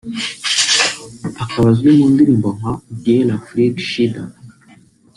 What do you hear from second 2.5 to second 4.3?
nka ‘A Dieu l’Afrique Shida’